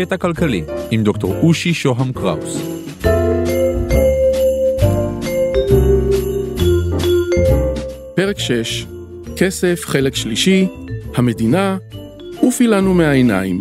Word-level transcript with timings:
קטע 0.00 0.16
כלכלי 0.16 0.62
עם 0.90 1.02
דוקטור 1.02 1.34
אושי 1.42 1.74
שוהם 1.74 2.12
קראוס. 2.12 2.56
פרק 8.14 8.38
6, 8.38 8.86
כסף, 9.36 9.80
חלק 9.84 10.14
שלישי, 10.14 10.66
המדינה, 11.14 11.78
עופי 12.36 12.66
לנו 12.66 12.94
מהעיניים. 12.94 13.60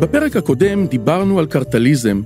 בפרק 0.00 0.36
הקודם 0.36 0.86
דיברנו 0.86 1.38
על 1.38 1.46
קרטליזם. 1.46 2.22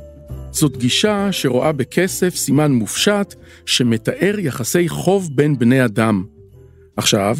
זאת 0.50 0.76
גישה 0.76 1.28
שרואה 1.32 1.72
בכסף 1.72 2.34
סימן 2.34 2.72
מופשט 2.72 3.34
שמתאר 3.66 4.38
יחסי 4.38 4.88
חוב 4.88 5.28
בין 5.34 5.58
בני 5.58 5.84
אדם. 5.84 6.24
עכשיו, 6.96 7.36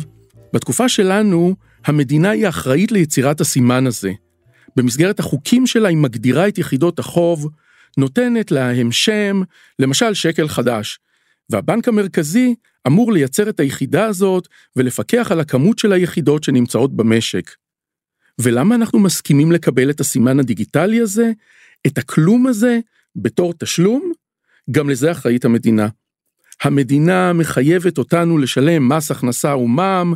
בתקופה 0.52 0.88
שלנו, 0.88 1.54
המדינה 1.84 2.30
היא 2.30 2.48
אחראית 2.48 2.92
ליצירת 2.92 3.40
הסימן 3.40 3.86
הזה. 3.86 4.12
במסגרת 4.76 5.20
החוקים 5.20 5.66
שלה 5.66 5.88
היא 5.88 5.96
מגדירה 5.96 6.48
את 6.48 6.58
יחידות 6.58 6.98
החוב, 6.98 7.48
נותנת 7.96 8.50
להם 8.50 8.92
שם, 8.92 9.42
למשל 9.78 10.14
שקל 10.14 10.48
חדש, 10.48 10.98
והבנק 11.50 11.88
המרכזי 11.88 12.54
אמור 12.86 13.12
לייצר 13.12 13.48
את 13.48 13.60
היחידה 13.60 14.04
הזאת 14.06 14.48
ולפקח 14.76 15.28
על 15.32 15.40
הכמות 15.40 15.78
של 15.78 15.92
היחידות 15.92 16.44
שנמצאות 16.44 16.96
במשק. 16.96 17.50
ולמה 18.38 18.74
אנחנו 18.74 18.98
מסכימים 18.98 19.52
לקבל 19.52 19.90
את 19.90 20.00
הסימן 20.00 20.40
הדיגיטלי 20.40 21.00
הזה, 21.00 21.30
את 21.86 21.98
הכלום 21.98 22.46
הזה, 22.46 22.78
בתור 23.16 23.54
תשלום? 23.58 24.12
גם 24.70 24.90
לזה 24.90 25.12
אחראית 25.12 25.44
המדינה. 25.44 25.88
המדינה 26.62 27.32
מחייבת 27.32 27.98
אותנו 27.98 28.38
לשלם 28.38 28.88
מס 28.88 29.10
הכנסה 29.10 29.56
ומע"מ 29.56 30.14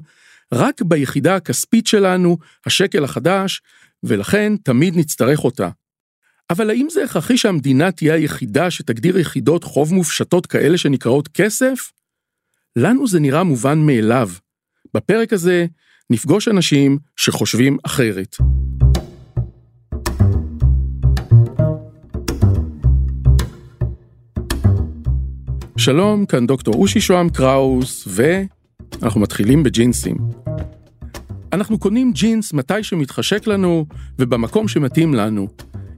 רק 0.53 0.83
ביחידה 0.83 1.37
הכספית 1.37 1.87
שלנו, 1.87 2.39
השקל 2.67 3.05
החדש, 3.05 3.62
ולכן 4.03 4.53
תמיד 4.56 4.97
נצטרך 4.97 5.45
אותה. 5.45 5.69
אבל 6.50 6.70
האם 6.70 6.87
זה 6.91 7.05
הכרחי 7.05 7.37
שהמדינה 7.37 7.92
תהיה 7.92 8.14
היחידה 8.14 8.70
שתגדיר 8.70 9.19
יחידות 9.19 9.65
חוב 9.65 9.95
מופשטות 9.95 10.47
כאלה 10.47 10.78
שנקראות 10.78 11.28
כסף? 11.28 11.92
לנו 12.77 13.06
זה 13.06 13.20
נראה 13.20 13.45
מובן 13.45 13.78
מאליו. 13.78 14.31
בפרק 14.95 15.33
הזה 15.33 15.67
נפגוש 16.11 16.48
אנשים 16.48 16.98
שחושבים 17.17 17.77
אחרת. 17.83 18.37
שלום, 25.77 26.27
כאן 26.27 26.47
דוקטור 26.47 26.75
אושי 26.75 27.00
שוהם 27.00 27.28
קראוס, 27.28 28.09
ואנחנו 29.05 29.20
מתחילים 29.20 29.62
בג'ינסים. 29.62 30.16
אנחנו 31.52 31.78
קונים 31.78 32.12
ג'ינס 32.12 32.52
מתי 32.52 32.83
שמתחשק 32.83 33.47
לנו 33.47 33.86
ובמקום 34.19 34.69
שמתאים 34.69 35.14
לנו. 35.14 35.48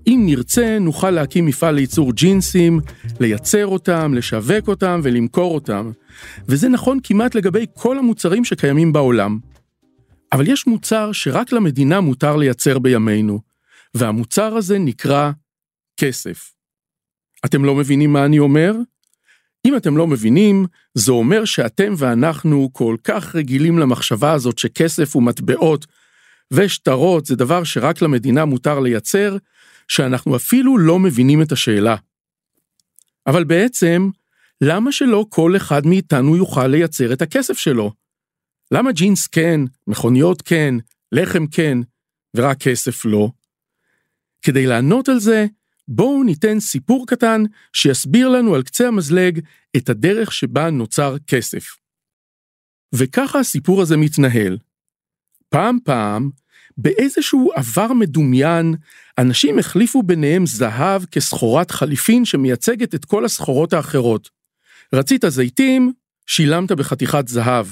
אם 0.06 0.22
נרצה, 0.26 0.78
נוכל 0.78 1.10
להקים 1.10 1.46
מפעל 1.46 1.74
לייצור 1.74 2.12
ג'ינסים, 2.12 2.80
לייצר 3.20 3.66
אותם, 3.66 4.14
לשווק 4.14 4.68
אותם 4.68 5.00
ולמכור 5.02 5.54
אותם. 5.54 5.90
וזה 6.48 6.68
נכון 6.68 6.98
כמעט 7.02 7.34
לגבי 7.34 7.66
כל 7.74 7.98
המוצרים 7.98 8.44
שקיימים 8.44 8.92
בעולם. 8.92 9.38
אבל 10.32 10.48
יש 10.48 10.66
מוצר 10.66 11.12
שרק 11.12 11.52
למדינה 11.52 12.00
מותר 12.00 12.36
לייצר 12.36 12.78
בימינו, 12.78 13.40
והמוצר 13.94 14.56
הזה 14.56 14.78
נקרא 14.78 15.30
כסף. 15.96 16.52
אתם 17.44 17.64
לא 17.64 17.74
מבינים 17.74 18.12
מה 18.12 18.24
אני 18.24 18.38
אומר? 18.38 18.72
אם 19.66 19.76
אתם 19.76 19.96
לא 19.96 20.06
מבינים, 20.06 20.66
זה 20.94 21.12
אומר 21.12 21.44
שאתם 21.44 21.94
ואנחנו 21.98 22.70
כל 22.72 22.96
כך 23.04 23.34
רגילים 23.34 23.78
למחשבה 23.78 24.32
הזאת 24.32 24.58
שכסף 24.58 25.16
ומטבעות 25.16 25.86
ושטרות 26.50 27.26
זה 27.26 27.36
דבר 27.36 27.64
שרק 27.64 28.02
למדינה 28.02 28.44
מותר 28.44 28.80
לייצר, 28.80 29.36
שאנחנו 29.88 30.36
אפילו 30.36 30.78
לא 30.78 30.98
מבינים 30.98 31.42
את 31.42 31.52
השאלה. 31.52 31.96
אבל 33.26 33.44
בעצם, 33.44 34.10
למה 34.60 34.92
שלא 34.92 35.26
כל 35.28 35.56
אחד 35.56 35.86
מאיתנו 35.86 36.36
יוכל 36.36 36.66
לייצר 36.66 37.12
את 37.12 37.22
הכסף 37.22 37.58
שלו? 37.58 37.92
למה 38.70 38.92
ג'ינס 38.92 39.26
כן, 39.26 39.60
מכוניות 39.86 40.42
כן, 40.42 40.74
לחם 41.12 41.46
כן, 41.46 41.78
ורק 42.36 42.62
כסף 42.62 43.04
לא? 43.04 43.28
כדי 44.42 44.66
לענות 44.66 45.08
על 45.08 45.18
זה, 45.18 45.46
בואו 45.88 46.24
ניתן 46.24 46.60
סיפור 46.60 47.06
קטן 47.06 47.42
שיסביר 47.72 48.28
לנו 48.28 48.54
על 48.54 48.62
קצה 48.62 48.88
המזלג 48.88 49.40
את 49.76 49.88
הדרך 49.88 50.32
שבה 50.32 50.70
נוצר 50.70 51.16
כסף. 51.26 51.76
וככה 52.94 53.40
הסיפור 53.40 53.82
הזה 53.82 53.96
מתנהל. 53.96 54.58
פעם 55.48 55.78
פעם, 55.84 56.30
באיזשהו 56.78 57.50
עבר 57.54 57.92
מדומיין, 57.92 58.74
אנשים 59.18 59.58
החליפו 59.58 60.02
ביניהם 60.02 60.46
זהב 60.46 61.04
כסחורת 61.04 61.70
חליפין 61.70 62.24
שמייצגת 62.24 62.94
את 62.94 63.04
כל 63.04 63.24
הסחורות 63.24 63.72
האחרות. 63.72 64.30
רצית 64.92 65.24
זיתים, 65.28 65.92
שילמת 66.26 66.72
בחתיכת 66.72 67.28
זהב, 67.28 67.66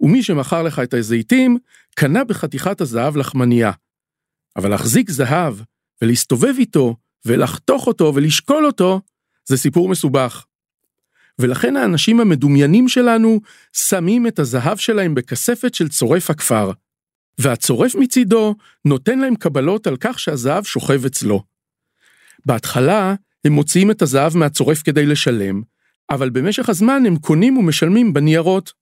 ומי 0.00 0.22
שמכר 0.22 0.62
לך 0.62 0.78
את 0.78 0.94
הזיתים, 0.94 1.58
קנה 1.94 2.24
בחתיכת 2.24 2.80
הזהב 2.80 3.16
לחמניה. 3.16 3.72
אבל 4.56 4.70
להחזיק 4.70 5.10
זהב, 5.10 5.54
ולהסתובב 6.02 6.54
איתו, 6.58 6.96
ולחתוך 7.24 7.86
אותו 7.86 8.12
ולשקול 8.14 8.66
אותו, 8.66 9.00
זה 9.44 9.56
סיפור 9.56 9.88
מסובך. 9.88 10.44
ולכן 11.38 11.76
האנשים 11.76 12.20
המדומיינים 12.20 12.88
שלנו 12.88 13.40
שמים 13.72 14.26
את 14.26 14.38
הזהב 14.38 14.76
שלהם 14.76 15.14
בכספת 15.14 15.74
של 15.74 15.88
צורף 15.88 16.30
הכפר. 16.30 16.70
והצורף 17.38 17.94
מצידו 17.94 18.54
נותן 18.84 19.18
להם 19.18 19.36
קבלות 19.36 19.86
על 19.86 19.96
כך 20.00 20.18
שהזהב 20.18 20.64
שוכב 20.64 21.04
אצלו. 21.04 21.42
בהתחלה 22.46 23.14
הם 23.44 23.52
מוציאים 23.52 23.90
את 23.90 24.02
הזהב 24.02 24.36
מהצורף 24.36 24.82
כדי 24.82 25.06
לשלם, 25.06 25.62
אבל 26.10 26.30
במשך 26.30 26.68
הזמן 26.68 27.06
הם 27.06 27.16
קונים 27.16 27.56
ומשלמים 27.56 28.12
בניירות. 28.12 28.72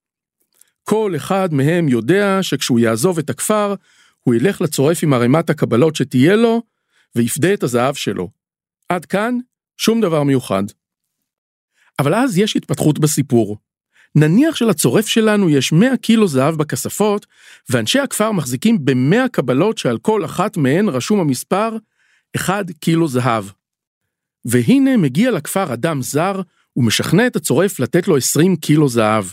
כל 0.85 1.13
אחד 1.17 1.55
מהם 1.55 1.89
יודע 1.89 2.39
שכשהוא 2.43 2.81
יעזוב 2.81 3.19
את 3.19 3.31
הכפר, 3.31 3.75
הוא 4.21 4.35
ילך 4.35 4.61
לצורף 4.61 5.03
עם 5.03 5.13
ערימת 5.13 5.51
הקבלות 5.51 5.97
שתהיה 5.97 6.37
לו, 6.37 6.63
ויפדה 7.19 7.55
את 7.55 7.63
הזהב 7.63 7.95
שלו. 7.95 8.31
עד 8.89 9.05
כאן, 9.05 9.39
שום 9.77 10.01
דבר 10.01 10.23
מיוחד. 10.23 10.63
אבל 11.99 12.15
אז 12.15 12.39
יש 12.39 12.57
התפתחות 12.57 12.99
בסיפור. 12.99 13.57
נניח 14.15 14.57
שלצורף 14.57 15.07
שלנו 15.07 15.51
יש 15.51 15.73
100 15.73 15.97
קילו 15.97 16.29
זהב 16.29 16.55
בכספות, 16.55 17.27
ואנשי 17.71 17.99
הכפר 17.99 18.33
מחזיקים 18.33 18.85
ב-100 18.85 19.29
קבלות 19.33 19.79
שעל 19.79 19.99
כל 19.99 20.25
אחת 20.25 20.57
מהן 20.57 20.89
רשום 20.89 21.21
המספר 21.21 21.77
1 22.37 22.71
קילו 22.71 23.09
זהב. 23.09 23.45
והנה 24.45 24.97
מגיע 24.97 25.31
לכפר 25.31 25.75
אדם 25.75 26.03
זר, 26.03 26.41
ומשכנע 26.77 27.27
את 27.27 27.37
הצורף 27.37 27.81
לתת 27.81 28.09
לו 28.09 28.17
20 28.17 28.57
קילו 28.57 28.89
זהב. 28.89 29.25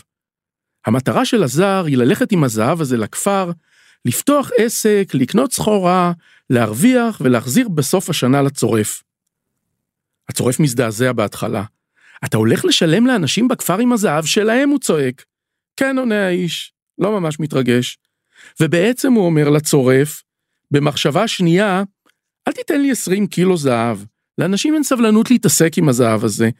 המטרה 0.86 1.24
של 1.24 1.42
הזר 1.42 1.84
היא 1.86 1.96
ללכת 1.96 2.32
עם 2.32 2.44
הזהב 2.44 2.80
הזה 2.80 2.96
לכפר, 2.96 3.50
לפתוח 4.06 4.50
עסק, 4.58 5.08
לקנות 5.14 5.52
סחורה, 5.52 6.12
להרוויח 6.50 7.20
ולהחזיר 7.20 7.68
בסוף 7.68 8.10
השנה 8.10 8.42
לצורף. 8.42 9.02
הצורף 10.28 10.60
מזדעזע 10.60 11.12
בהתחלה. 11.12 11.64
אתה 12.24 12.36
הולך 12.36 12.64
לשלם 12.64 13.06
לאנשים 13.06 13.48
בכפר 13.48 13.78
עם 13.78 13.92
הזהב 13.92 14.24
שלהם, 14.24 14.68
הוא 14.68 14.78
צועק. 14.78 15.24
כן, 15.76 15.98
עונה 15.98 16.26
האיש, 16.26 16.72
לא 16.98 17.20
ממש 17.20 17.40
מתרגש. 17.40 17.98
ובעצם 18.60 19.12
הוא 19.12 19.26
אומר 19.26 19.50
לצורף, 19.50 20.22
במחשבה 20.70 21.28
שנייה, 21.28 21.82
אל 22.48 22.52
תיתן 22.52 22.80
לי 22.80 22.90
20 22.90 23.26
קילו 23.26 23.56
זהב, 23.56 23.98
לאנשים 24.38 24.74
אין 24.74 24.82
סבלנות 24.82 25.30
להתעסק 25.30 25.78
עם 25.78 25.88
הזהב 25.88 26.24
הזה. 26.24 26.50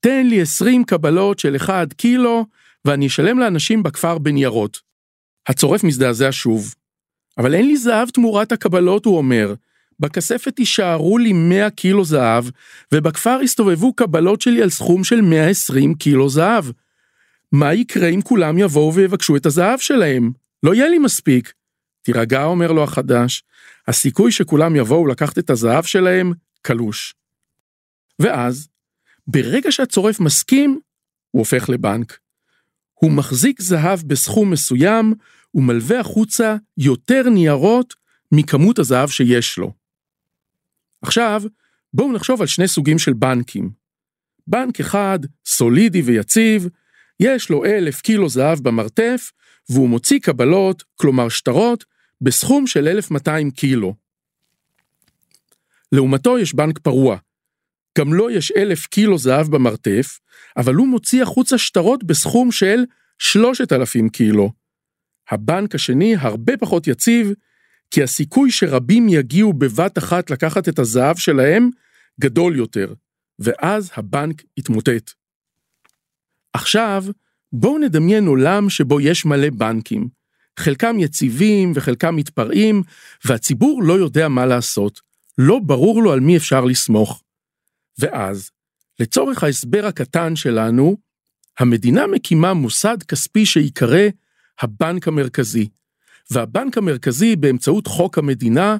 תן 0.00 0.26
לי 0.26 0.40
20 0.40 0.84
קבלות 0.84 1.38
של 1.38 1.56
1 1.56 1.92
קילו, 1.92 2.46
ואני 2.84 3.06
אשלם 3.06 3.38
לאנשים 3.38 3.82
בכפר 3.82 4.18
בניירות. 4.18 4.80
הצורף 5.48 5.84
מזדעזע 5.84 6.28
שוב. 6.30 6.74
אבל 7.38 7.54
אין 7.54 7.66
לי 7.66 7.76
זהב 7.76 8.08
תמורת 8.08 8.52
הקבלות, 8.52 9.04
הוא 9.04 9.16
אומר. 9.16 9.54
בכספת 10.00 10.58
יישארו 10.58 11.18
לי 11.18 11.32
100 11.32 11.70
קילו 11.70 12.04
זהב, 12.04 12.44
ובכפר 12.92 13.38
יסתובבו 13.42 13.92
קבלות 13.92 14.40
שלי 14.40 14.62
על 14.62 14.70
סכום 14.70 15.04
של 15.04 15.20
120 15.20 15.94
קילו 15.94 16.28
זהב. 16.28 16.64
מה 17.52 17.74
יקרה 17.74 18.08
אם 18.08 18.22
כולם 18.22 18.58
יבואו 18.58 18.94
ויבקשו 18.94 19.36
את 19.36 19.46
הזהב 19.46 19.78
שלהם? 19.78 20.32
לא 20.62 20.74
יהיה 20.74 20.88
לי 20.88 20.98
מספיק. 20.98 21.52
תירגע, 22.02 22.44
אומר 22.44 22.72
לו 22.72 22.84
החדש, 22.84 23.44
הסיכוי 23.88 24.32
שכולם 24.32 24.76
יבואו 24.76 25.06
לקחת 25.06 25.38
את 25.38 25.50
הזהב 25.50 25.84
שלהם, 25.84 26.32
קלוש. 26.62 27.14
ואז, 28.18 28.68
ברגע 29.26 29.72
שהצורף 29.72 30.20
מסכים, 30.20 30.80
הוא 31.30 31.40
הופך 31.40 31.68
לבנק. 31.68 32.18
הוא 32.94 33.12
מחזיק 33.12 33.62
זהב 33.62 34.00
בסכום 34.06 34.50
מסוים, 34.50 35.14
ומלווה 35.54 36.00
החוצה 36.00 36.56
יותר 36.78 37.28
ניירות 37.28 37.94
מכמות 38.32 38.78
הזהב 38.78 39.08
שיש 39.08 39.58
לו. 39.58 39.72
עכשיו, 41.02 41.42
בואו 41.94 42.12
נחשוב 42.12 42.40
על 42.40 42.46
שני 42.46 42.68
סוגים 42.68 42.98
של 42.98 43.12
בנקים. 43.12 43.70
בנק 44.46 44.80
אחד, 44.80 45.18
סולידי 45.46 46.02
ויציב, 46.02 46.68
יש 47.20 47.50
לו 47.50 47.64
אלף 47.64 48.00
קילו 48.00 48.28
זהב 48.28 48.58
במרתף, 48.60 49.32
והוא 49.70 49.88
מוציא 49.88 50.18
קבלות, 50.18 50.84
כלומר 50.94 51.28
שטרות, 51.28 51.84
בסכום 52.20 52.66
של 52.66 52.88
1,200 52.88 53.50
קילו. 53.50 53.94
לעומתו 55.92 56.38
יש 56.38 56.54
בנק 56.54 56.78
פרוע. 56.78 57.16
גם 57.98 58.14
לו 58.14 58.30
יש 58.30 58.52
1,000 58.52 58.86
קילו 58.86 59.18
זהב 59.18 59.46
במרתף, 59.46 60.18
אבל 60.56 60.74
הוא 60.74 60.88
מוציא 60.88 61.22
החוצה 61.22 61.58
שטרות 61.58 62.04
בסכום 62.04 62.52
של 62.52 62.84
3,000 63.18 64.08
קילו. 64.08 64.52
הבנק 65.32 65.74
השני 65.74 66.16
הרבה 66.16 66.56
פחות 66.56 66.86
יציב, 66.86 67.32
כי 67.90 68.02
הסיכוי 68.02 68.50
שרבים 68.50 69.08
יגיעו 69.08 69.52
בבת 69.52 69.98
אחת 69.98 70.30
לקחת 70.30 70.68
את 70.68 70.78
הזהב 70.78 71.16
שלהם 71.16 71.70
גדול 72.20 72.56
יותר, 72.56 72.94
ואז 73.38 73.90
הבנק 73.96 74.42
יתמוטט. 74.56 75.10
עכשיו, 76.52 77.04
בואו 77.52 77.78
נדמיין 77.78 78.26
עולם 78.26 78.70
שבו 78.70 79.00
יש 79.00 79.24
מלא 79.24 79.50
בנקים. 79.50 80.08
חלקם 80.58 80.96
יציבים 80.98 81.72
וחלקם 81.74 82.16
מתפרעים, 82.16 82.82
והציבור 83.24 83.82
לא 83.82 83.92
יודע 83.92 84.28
מה 84.28 84.46
לעשות. 84.46 85.00
לא 85.38 85.58
ברור 85.58 86.02
לו 86.02 86.12
על 86.12 86.20
מי 86.20 86.36
אפשר 86.36 86.64
לסמוך. 86.64 87.22
ואז, 87.98 88.50
לצורך 89.00 89.44
ההסבר 89.44 89.86
הקטן 89.86 90.36
שלנו, 90.36 90.96
המדינה 91.58 92.06
מקימה 92.06 92.54
מוסד 92.54 93.02
כספי 93.08 93.46
שיקרא 93.46 94.08
הבנק 94.60 95.08
המרכזי, 95.08 95.68
והבנק 96.30 96.78
המרכזי 96.78 97.36
באמצעות 97.36 97.86
חוק 97.86 98.18
המדינה 98.18 98.76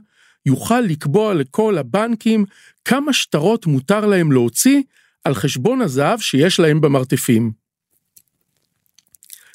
יוכל 0.46 0.80
לקבוע 0.80 1.34
לכל 1.34 1.78
הבנקים 1.78 2.44
כמה 2.84 3.12
שטרות 3.12 3.66
מותר 3.66 4.06
להם 4.06 4.32
להוציא 4.32 4.82
על 5.24 5.34
חשבון 5.34 5.82
הזהב 5.82 6.20
שיש 6.20 6.60
להם 6.60 6.80
במרתפים. 6.80 7.52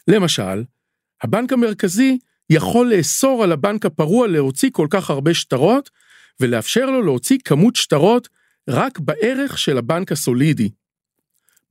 למשל, 0.08 0.64
הבנק 1.22 1.54
המרכזי 1.54 2.18
יכול 2.50 2.94
לאסור 2.94 3.44
על 3.44 3.52
הבנק 3.52 3.86
הפרוע 3.86 4.28
להוציא 4.28 4.69
כל 4.74 4.88
כך 4.90 5.10
הרבה 5.10 5.34
שטרות, 5.34 5.90
ולאפשר 6.40 6.86
לו 6.86 7.02
להוציא 7.02 7.38
כמות 7.46 7.75
שטרות 7.75 8.30
רק 8.69 9.00
בערך 9.00 9.58
של 9.58 9.78
הבנק 9.78 10.12
הסולידי. 10.12 10.69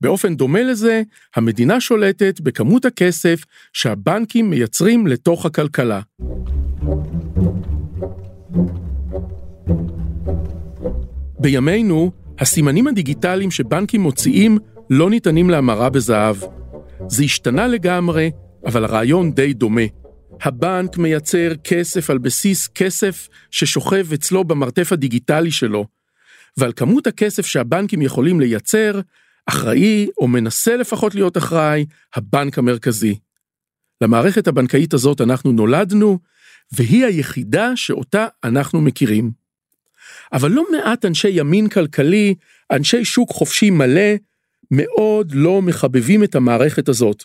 באופן 0.01 0.35
דומה 0.35 0.63
לזה, 0.63 1.01
המדינה 1.35 1.81
שולטת 1.81 2.39
בכמות 2.39 2.85
הכסף 2.85 3.43
שהבנקים 3.73 4.49
מייצרים 4.49 5.07
לתוך 5.07 5.45
הכלכלה. 5.45 6.01
בימינו, 11.39 12.11
הסימנים 12.39 12.87
הדיגיטליים 12.87 13.51
שבנקים 13.51 14.01
מוציאים 14.01 14.57
לא 14.89 15.09
ניתנים 15.09 15.49
להמרה 15.49 15.89
בזהב. 15.89 16.35
זה 17.07 17.23
השתנה 17.23 17.67
לגמרי, 17.67 18.31
אבל 18.65 18.83
הרעיון 18.83 19.31
די 19.31 19.53
דומה. 19.53 19.81
הבנק 20.41 20.97
מייצר 20.97 21.51
כסף 21.63 22.09
על 22.09 22.17
בסיס 22.17 22.67
כסף 22.67 23.27
ששוכב 23.51 24.13
אצלו 24.13 24.43
במרתף 24.43 24.91
הדיגיטלי 24.91 25.51
שלו, 25.51 25.85
ועל 26.57 26.71
כמות 26.75 27.07
הכסף 27.07 27.45
שהבנקים 27.45 28.01
יכולים 28.01 28.39
לייצר, 28.39 28.99
אחראי, 29.49 30.07
או 30.17 30.27
מנסה 30.27 30.77
לפחות 30.77 31.15
להיות 31.15 31.37
אחראי, 31.37 31.85
הבנק 32.15 32.57
המרכזי. 32.57 33.19
למערכת 34.01 34.47
הבנקאית 34.47 34.93
הזאת 34.93 35.21
אנחנו 35.21 35.51
נולדנו, 35.51 36.19
והיא 36.71 37.05
היחידה 37.05 37.71
שאותה 37.75 38.27
אנחנו 38.43 38.81
מכירים. 38.81 39.31
אבל 40.33 40.51
לא 40.51 40.65
מעט 40.71 41.05
אנשי 41.05 41.29
ימין 41.29 41.69
כלכלי, 41.69 42.35
אנשי 42.71 43.05
שוק 43.05 43.31
חופשי 43.31 43.69
מלא, 43.69 44.11
מאוד 44.71 45.31
לא 45.35 45.61
מחבבים 45.61 46.23
את 46.23 46.35
המערכת 46.35 46.89
הזאת. 46.89 47.23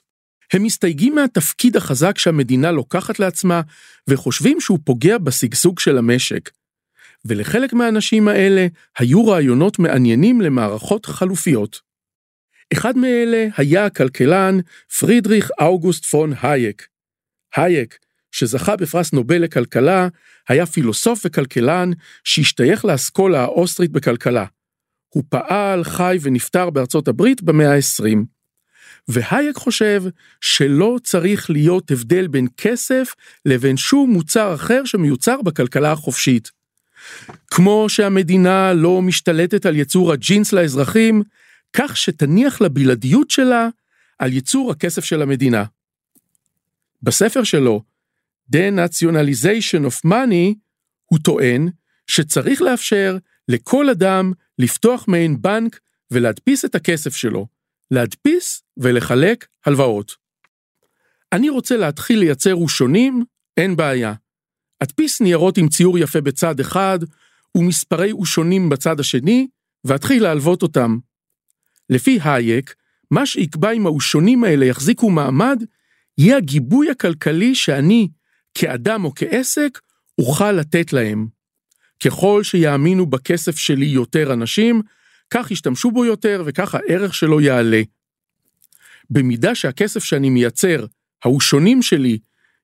הם 0.52 0.62
מסתייגים 0.62 1.14
מהתפקיד 1.14 1.76
החזק 1.76 2.18
שהמדינה 2.18 2.72
לוקחת 2.72 3.18
לעצמה, 3.18 3.60
וחושבים 4.08 4.60
שהוא 4.60 4.78
פוגע 4.84 5.18
בשגשוג 5.18 5.78
של 5.78 5.98
המשק. 5.98 6.50
ולחלק 7.24 7.72
מהאנשים 7.72 8.28
האלה 8.28 8.66
היו 8.98 9.26
רעיונות 9.26 9.78
מעניינים 9.78 10.40
למערכות 10.40 11.06
חלופיות. 11.06 11.91
אחד 12.72 12.96
מאלה 12.96 13.46
היה 13.56 13.86
הכלכלן 13.86 14.58
פרידריך 14.98 15.50
אוגוסט 15.60 16.04
פון 16.04 16.32
הייק. 16.42 16.86
הייק, 17.56 17.98
שזכה 18.32 18.76
בפרס 18.76 19.12
נובל 19.12 19.38
לכלכלה, 19.38 20.08
היה 20.48 20.66
פילוסוף 20.66 21.22
וכלכלן 21.24 21.90
שהשתייך 22.24 22.84
לאסכולה 22.84 23.40
האוסטרית 23.40 23.90
בכלכלה. 23.90 24.44
הוא 25.08 25.24
פעל, 25.28 25.84
חי 25.84 26.18
ונפטר 26.22 26.70
בארצות 26.70 27.08
הברית 27.08 27.42
במאה 27.42 27.74
ה-20. 27.74 28.18
והייק 29.08 29.56
חושב 29.56 30.02
שלא 30.40 30.98
צריך 31.04 31.50
להיות 31.50 31.90
הבדל 31.90 32.26
בין 32.26 32.46
כסף 32.56 33.14
לבין 33.46 33.76
שום 33.76 34.10
מוצר 34.10 34.54
אחר 34.54 34.84
שמיוצר 34.84 35.42
בכלכלה 35.42 35.92
החופשית. 35.92 36.50
כמו 37.50 37.86
שהמדינה 37.88 38.72
לא 38.72 39.02
משתלטת 39.02 39.66
על 39.66 39.76
יצור 39.76 40.12
הג'ינס 40.12 40.52
לאזרחים, 40.52 41.22
כך 41.72 41.96
שתניח 41.96 42.60
לבלעדיות 42.60 43.30
שלה 43.30 43.68
על 44.18 44.32
ייצור 44.32 44.70
הכסף 44.70 45.04
של 45.04 45.22
המדינה. 45.22 45.64
בספר 47.02 47.44
שלו, 47.44 47.82
Denationalization 48.52 49.86
of 49.86 50.06
Money, 50.06 50.54
הוא 51.04 51.18
טוען 51.24 51.68
שצריך 52.06 52.62
לאפשר 52.62 53.16
לכל 53.48 53.90
אדם 53.90 54.32
לפתוח 54.58 55.08
מעין 55.08 55.42
בנק 55.42 55.80
ולהדפיס 56.10 56.64
את 56.64 56.74
הכסף 56.74 57.16
שלו, 57.16 57.46
להדפיס 57.90 58.62
ולחלק 58.76 59.46
הלוואות. 59.66 60.16
אני 61.32 61.48
רוצה 61.50 61.76
להתחיל 61.76 62.18
לייצר 62.18 62.54
ראשונים, 62.54 63.24
אין 63.56 63.76
בעיה. 63.76 64.14
אדפיס 64.82 65.20
ניירות 65.20 65.58
עם 65.58 65.68
ציור 65.68 65.98
יפה 65.98 66.20
בצד 66.20 66.60
אחד, 66.60 66.98
ומספרי 67.54 68.12
אושונים 68.12 68.68
בצד 68.68 69.00
השני, 69.00 69.48
ואתחיל 69.84 70.22
להלוות 70.22 70.62
אותם. 70.62 70.98
לפי 71.90 72.18
הייק, 72.24 72.74
מה 73.10 73.26
שיקבע 73.26 73.70
אם 73.70 73.86
האושונים 73.86 74.44
האלה 74.44 74.66
יחזיקו 74.66 75.10
מעמד, 75.10 75.62
יהיה 76.18 76.36
הגיבוי 76.36 76.90
הכלכלי 76.90 77.54
שאני, 77.54 78.08
כאדם 78.54 79.04
או 79.04 79.12
כעסק, 79.14 79.80
אוכל 80.18 80.52
לתת 80.52 80.92
להם. 80.92 81.26
ככל 82.04 82.42
שיאמינו 82.42 83.06
בכסף 83.06 83.56
שלי 83.56 83.86
יותר 83.86 84.32
אנשים, 84.32 84.82
כך 85.30 85.50
ישתמשו 85.50 85.90
בו 85.90 86.04
יותר 86.04 86.42
וכך 86.46 86.74
הערך 86.74 87.14
שלו 87.14 87.40
יעלה. 87.40 87.82
במידה 89.10 89.54
שהכסף 89.54 90.04
שאני 90.04 90.30
מייצר, 90.30 90.86
האושונים 91.24 91.82
שלי, 91.82 92.18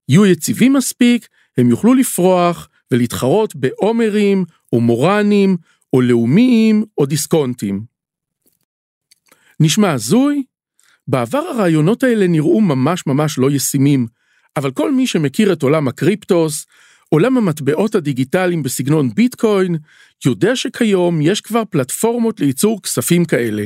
יהיו 0.08 0.26
יציבים 0.26 0.72
מספיק, 0.72 1.28
הם 1.58 1.70
יוכלו 1.70 1.94
לפרוח 1.94 2.68
ולהתחרות 2.90 3.56
בעומרים, 3.56 4.44
או 4.72 4.80
מורנים, 4.80 5.56
או 5.92 6.00
לאומיים, 6.00 6.84
או 6.98 7.06
דיסקונטים. 7.06 7.97
נשמע 9.60 9.92
הזוי? 9.92 10.42
בעבר 11.08 11.38
הרעיונות 11.38 12.02
האלה 12.02 12.26
נראו 12.26 12.60
ממש 12.60 13.06
ממש 13.06 13.38
לא 13.38 13.50
ישימים, 13.50 14.06
אבל 14.56 14.70
כל 14.70 14.92
מי 14.92 15.06
שמכיר 15.06 15.52
את 15.52 15.62
עולם 15.62 15.88
הקריפטוס, 15.88 16.66
עולם 17.08 17.36
המטבעות 17.36 17.94
הדיגיטליים 17.94 18.62
בסגנון 18.62 19.14
ביטקוין, 19.14 19.76
יודע 20.26 20.56
שכיום 20.56 21.20
יש 21.20 21.40
כבר 21.40 21.62
פלטפורמות 21.70 22.40
לייצור 22.40 22.82
כספים 22.82 23.24
כאלה. 23.24 23.64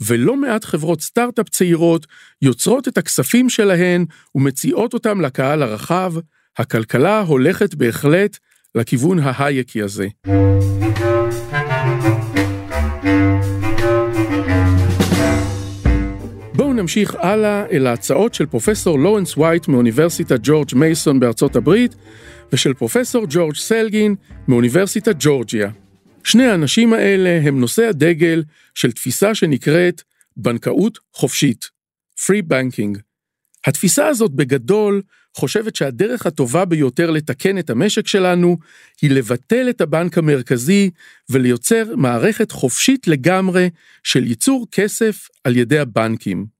ולא 0.00 0.36
מעט 0.36 0.64
חברות 0.64 1.00
סטארט-אפ 1.00 1.48
צעירות 1.48 2.06
יוצרות 2.42 2.88
את 2.88 2.98
הכספים 2.98 3.48
שלהן 3.48 4.04
ומציעות 4.34 4.94
אותם 4.94 5.20
לקהל 5.20 5.62
הרחב, 5.62 6.12
הכלכלה 6.58 7.20
הולכת 7.20 7.74
בהחלט 7.74 8.38
לכיוון 8.74 9.18
ההייקי 9.18 9.82
הזה. 9.82 10.08
נמשיך 16.80 17.14
הלאה 17.14 17.66
אל 17.70 17.86
ההצעות 17.86 18.34
של 18.34 18.46
פרופסור 18.46 18.98
לורנס 18.98 19.36
וייט 19.36 19.68
מאוניברסיטת 19.68 20.40
ג'ורג' 20.42 20.68
מייסון 20.74 21.20
בארצות 21.20 21.56
הברית 21.56 21.94
ושל 22.52 22.74
פרופסור 22.74 23.26
ג'ורג' 23.28 23.54
סלגין 23.54 24.14
מאוניברסיטת 24.48 25.16
ג'ורג'יה. 25.18 25.70
שני 26.24 26.46
האנשים 26.46 26.92
האלה 26.92 27.40
הם 27.44 27.60
נושא 27.60 27.86
הדגל 27.86 28.42
של 28.74 28.92
תפיסה 28.92 29.34
שנקראת 29.34 30.02
בנקאות 30.36 30.98
חופשית, 31.14 31.70
Free 32.18 32.52
Banking. 32.52 32.98
התפיסה 33.66 34.06
הזאת 34.06 34.30
בגדול 34.30 35.02
חושבת 35.36 35.76
שהדרך 35.76 36.26
הטובה 36.26 36.64
ביותר 36.64 37.10
לתקן 37.10 37.58
את 37.58 37.70
המשק 37.70 38.06
שלנו 38.06 38.58
היא 39.02 39.10
לבטל 39.10 39.66
את 39.70 39.80
הבנק 39.80 40.18
המרכזי 40.18 40.90
וליוצר 41.30 41.96
מערכת 41.96 42.52
חופשית 42.52 43.08
לגמרי 43.08 43.70
של 44.02 44.26
ייצור 44.26 44.66
כסף 44.72 45.28
על 45.44 45.56
ידי 45.56 45.78
הבנקים. 45.78 46.59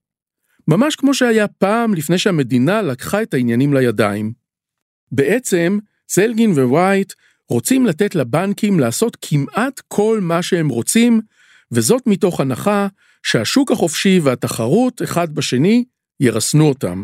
ממש 0.69 0.97
כמו 0.97 1.15
שהיה 1.15 1.49
פעם 1.49 1.95
לפני 1.95 2.19
שהמדינה 2.19 2.83
לקחה 2.83 3.23
את 3.23 3.35
העניינים 3.35 3.75
לידיים. 3.75 4.33
בעצם, 5.13 5.79
סלגין 6.09 6.51
ווייט 6.51 7.13
רוצים 7.49 7.87
לתת 7.87 8.15
לבנקים 8.15 8.81
לעשות 8.81 9.17
כמעט 9.23 9.81
כל 9.89 10.19
מה 10.23 10.43
שהם 10.43 10.69
רוצים, 10.69 11.21
וזאת 11.73 12.03
מתוך 12.07 12.41
הנחה 12.41 12.87
שהשוק 13.23 13.71
החופשי 13.71 14.21
והתחרות 14.23 15.03
אחד 15.03 15.35
בשני 15.35 15.85
ירסנו 16.21 16.69
אותם. 16.69 17.03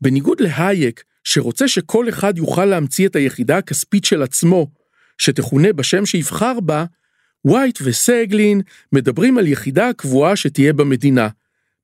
בניגוד 0.00 0.40
להייק, 0.40 1.04
שרוצה 1.24 1.68
שכל 1.68 2.08
אחד 2.08 2.38
יוכל 2.38 2.64
להמציא 2.64 3.06
את 3.06 3.16
היחידה 3.16 3.58
הכספית 3.58 4.04
של 4.04 4.22
עצמו, 4.22 4.66
שתכונה 5.18 5.72
בשם 5.72 6.06
שיבחר 6.06 6.60
בה, 6.60 6.84
ווייט 7.44 7.78
וסגלין 7.82 8.60
מדברים 8.92 9.38
על 9.38 9.46
יחידה 9.46 9.92
קבועה 9.92 10.36
שתהיה 10.36 10.72
במדינה, 10.72 11.28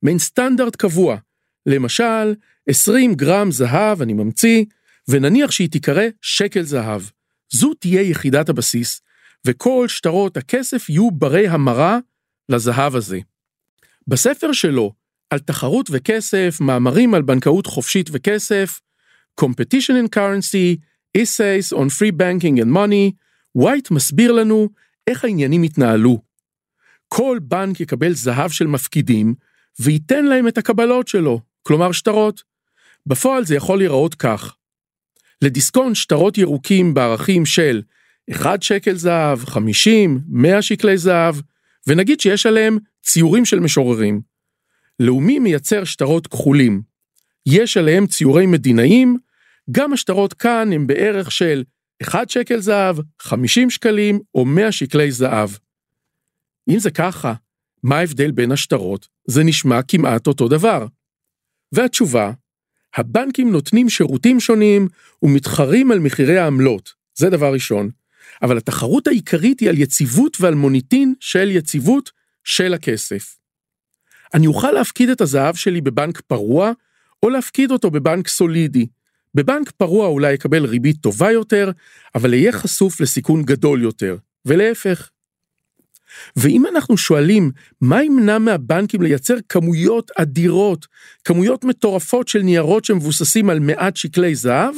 מעין 0.03 0.19
סטנדרט 0.19 0.75
קבוע, 0.75 1.17
למשל 1.65 2.35
20 2.69 3.13
גרם 3.13 3.51
זהב, 3.51 4.01
אני 4.01 4.13
ממציא, 4.13 4.65
ונניח 5.07 5.51
שהיא 5.51 5.69
תיקרא 5.69 6.03
שקל 6.21 6.61
זהב. 6.61 7.01
זו 7.49 7.73
תהיה 7.73 8.01
יחידת 8.01 8.49
הבסיס, 8.49 9.01
וכל 9.45 9.87
שטרות 9.87 10.37
הכסף 10.37 10.89
יהיו 10.89 11.11
ברי 11.11 11.47
המרה 11.47 11.99
לזהב 12.49 12.95
הזה. 12.95 13.19
בספר 14.07 14.51
שלו, 14.51 14.93
על 15.29 15.39
תחרות 15.39 15.89
וכסף, 15.91 16.57
מאמרים 16.61 17.13
על 17.13 17.21
בנקאות 17.21 17.65
חופשית 17.65 18.09
וכסף, 18.11 18.79
Competition 19.41 19.93
in 20.03 20.15
Currency, 20.15 20.79
Essays 21.17 21.77
on 21.77 21.89
Free 21.89 22.11
Banking 22.11 22.61
and 22.61 22.75
Money, 22.75 23.11
ווייט 23.55 23.91
מסביר 23.91 24.31
לנו 24.31 24.69
איך 25.07 25.23
העניינים 25.23 25.63
יתנהלו. 25.63 26.21
כל 27.07 27.39
בנק 27.41 27.79
יקבל 27.79 28.13
זהב 28.13 28.51
של 28.51 28.67
מפקידים, 28.67 29.35
וייתן 29.79 30.25
להם 30.25 30.47
את 30.47 30.57
הקבלות 30.57 31.07
שלו, 31.07 31.41
כלומר 31.63 31.91
שטרות. 31.91 32.43
בפועל 33.05 33.45
זה 33.45 33.55
יכול 33.55 33.77
להיראות 33.77 34.15
כך. 34.15 34.55
לדיסקונט 35.41 35.95
שטרות 35.95 36.37
ירוקים 36.37 36.93
בערכים 36.93 37.45
של 37.45 37.81
1 38.31 38.63
שקל 38.63 38.95
זהב, 38.95 39.45
50, 39.45 40.19
100 40.27 40.61
שקלי 40.61 40.97
זהב, 40.97 41.35
ונגיד 41.87 42.19
שיש 42.19 42.45
עליהם 42.45 42.77
ציורים 43.03 43.45
של 43.45 43.59
משוררים. 43.59 44.21
לאומי 44.99 45.39
מייצר 45.39 45.83
שטרות 45.83 46.27
כחולים. 46.27 46.81
יש 47.45 47.77
עליהם 47.77 48.07
ציורי 48.07 48.45
מדינאים, 48.45 49.17
גם 49.71 49.93
השטרות 49.93 50.33
כאן 50.33 50.73
הם 50.73 50.87
בערך 50.87 51.31
של 51.31 51.63
1 52.03 52.29
שקל 52.29 52.59
זהב, 52.59 52.97
50 53.19 53.69
שקלים 53.69 54.19
או 54.35 54.45
100 54.45 54.71
שקלי 54.71 55.11
זהב. 55.11 55.49
אם 56.69 56.79
זה 56.79 56.91
ככה, 56.91 57.33
מה 57.87 57.97
ההבדל 57.97 58.31
בין 58.31 58.51
השטרות? 58.51 59.07
זה 59.25 59.43
נשמע 59.43 59.81
כמעט 59.87 60.27
אותו 60.27 60.47
דבר. 60.47 60.85
והתשובה, 61.71 62.31
הבנקים 62.95 63.51
נותנים 63.51 63.89
שירותים 63.89 64.39
שונים 64.39 64.87
ומתחרים 65.23 65.91
על 65.91 65.99
מחירי 65.99 66.37
העמלות, 66.37 66.93
זה 67.15 67.29
דבר 67.29 67.53
ראשון. 67.53 67.89
אבל 68.41 68.57
התחרות 68.57 69.07
העיקרית 69.07 69.59
היא 69.59 69.69
על 69.69 69.77
יציבות 69.77 70.37
ועל 70.39 70.55
מוניטין 70.55 71.13
של 71.19 71.51
יציבות 71.51 72.11
של 72.43 72.73
הכסף. 72.73 73.37
אני 74.33 74.47
אוכל 74.47 74.71
להפקיד 74.71 75.09
את 75.09 75.21
הזהב 75.21 75.55
שלי 75.55 75.81
בבנק 75.81 76.21
פרוע, 76.21 76.71
או 77.23 77.29
להפקיד 77.29 77.71
אותו 77.71 77.91
בבנק 77.91 78.27
סולידי. 78.27 78.87
בבנק 79.35 79.71
פרוע 79.71 80.07
אולי 80.07 80.33
יקבל 80.33 80.65
ריבית 80.65 80.97
טובה 81.01 81.31
יותר, 81.31 81.71
אבל 82.15 82.33
יהיה 82.33 82.51
חשוף 82.51 83.01
לסיכון 83.01 83.43
גדול 83.43 83.81
יותר, 83.81 84.17
ולהפך. 84.45 85.09
ואם 86.35 86.67
אנחנו 86.67 86.97
שואלים 86.97 87.51
מה 87.81 88.03
ימנע 88.03 88.37
מהבנקים 88.37 89.01
לייצר 89.01 89.35
כמויות 89.49 90.11
אדירות, 90.17 90.85
כמויות 91.23 91.63
מטורפות 91.63 92.27
של 92.27 92.41
ניירות 92.41 92.85
שמבוססים 92.85 93.49
על 93.49 93.59
מעט 93.59 93.95
שקלי 93.95 94.35
זהב, 94.35 94.75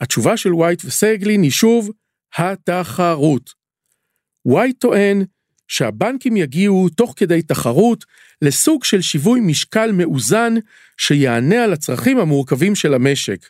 התשובה 0.00 0.36
של 0.36 0.54
ווייט 0.54 0.82
וסגלין 0.84 1.42
היא 1.42 1.50
שוב 1.50 1.90
התחרות. 2.38 3.50
ווייט 4.46 4.80
טוען 4.80 5.24
שהבנקים 5.68 6.36
יגיעו 6.36 6.88
תוך 6.88 7.14
כדי 7.16 7.42
תחרות 7.42 8.04
לסוג 8.42 8.84
של 8.84 9.00
שיווי 9.00 9.40
משקל 9.40 9.92
מאוזן 9.92 10.54
שיענה 10.96 11.64
על 11.64 11.72
הצרכים 11.72 12.18
המורכבים 12.18 12.74
של 12.74 12.94
המשק. 12.94 13.48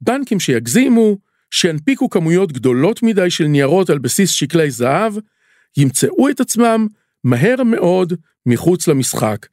בנקים 0.00 0.40
שיגזימו, 0.40 1.18
שינפיקו 1.50 2.10
כמויות 2.10 2.52
גדולות 2.52 3.02
מדי 3.02 3.30
של 3.30 3.44
ניירות 3.44 3.90
על 3.90 3.98
בסיס 3.98 4.30
שקלי 4.30 4.70
זהב, 4.70 5.14
ימצאו 5.76 6.28
את 6.30 6.40
עצמם 6.40 6.86
מהר 7.24 7.62
מאוד 7.62 8.12
מחוץ 8.46 8.88
למשחק. 8.88 9.46